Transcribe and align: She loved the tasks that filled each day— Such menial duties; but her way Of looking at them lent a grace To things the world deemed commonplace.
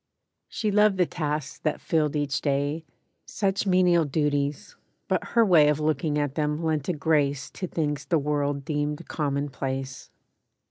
She 0.47 0.71
loved 0.71 0.97
the 0.97 1.05
tasks 1.05 1.59
that 1.59 1.79
filled 1.79 2.15
each 2.15 2.41
day— 2.41 2.83
Such 3.27 3.67
menial 3.67 4.03
duties; 4.03 4.75
but 5.07 5.23
her 5.35 5.45
way 5.45 5.67
Of 5.67 5.79
looking 5.79 6.17
at 6.17 6.33
them 6.33 6.63
lent 6.63 6.89
a 6.89 6.93
grace 6.93 7.51
To 7.51 7.67
things 7.67 8.05
the 8.05 8.17
world 8.17 8.65
deemed 8.65 9.07
commonplace. 9.07 10.09